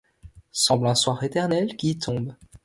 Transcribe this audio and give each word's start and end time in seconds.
Semble 0.53 0.87
un 0.87 0.95
soir 0.95 1.23
éternel 1.23 1.77
gui 1.77 1.95
tombe 1.99 2.33